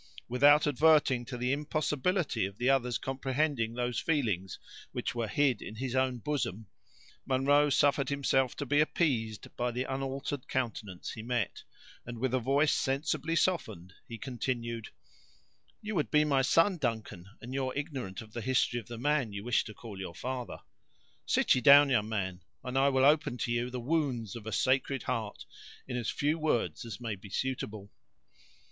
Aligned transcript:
Without 0.27 0.65
adverting 0.65 1.25
to 1.25 1.37
the 1.37 1.51
impossibility 1.51 2.47
of 2.47 2.57
the 2.57 2.71
other's 2.71 2.97
comprehending 2.97 3.75
those 3.75 3.99
feelings 3.99 4.57
which 4.93 5.13
were 5.13 5.27
hid 5.27 5.61
in 5.61 5.75
his 5.75 5.93
own 5.95 6.17
bosom, 6.17 6.65
Munro 7.23 7.69
suffered 7.69 8.09
himself 8.09 8.55
to 8.55 8.65
be 8.65 8.79
appeased 8.79 9.55
by 9.55 9.69
the 9.69 9.83
unaltered 9.83 10.47
countenance 10.47 11.11
he 11.11 11.21
met, 11.21 11.61
and 12.03 12.17
with 12.17 12.33
a 12.33 12.39
voice 12.39 12.73
sensibly 12.73 13.35
softened, 13.35 13.93
he 14.07 14.17
continued: 14.17 14.89
"You 15.83 15.93
would 15.93 16.09
be 16.09 16.25
my 16.25 16.41
son, 16.41 16.79
Duncan, 16.79 17.27
and 17.39 17.53
you're 17.53 17.75
ignorant 17.75 18.21
of 18.23 18.33
the 18.33 18.41
history 18.41 18.79
of 18.79 18.87
the 18.87 18.97
man 18.97 19.33
you 19.33 19.43
wish 19.43 19.63
to 19.65 19.73
call 19.75 19.99
your 19.99 20.15
father. 20.15 20.57
Sit 21.27 21.53
ye 21.53 21.61
down, 21.61 21.91
young 21.91 22.09
man, 22.09 22.41
and 22.63 22.75
I 22.75 22.89
will 22.89 23.05
open 23.05 23.37
to 23.37 23.51
you 23.51 23.69
the 23.69 23.79
wounds 23.79 24.35
of 24.35 24.47
a 24.47 24.51
seared 24.51 25.03
heart, 25.03 25.45
in 25.87 25.95
as 25.95 26.09
few 26.09 26.39
words 26.39 26.85
as 26.85 26.99
may 26.99 27.13
be 27.13 27.29
suitable." 27.29 27.91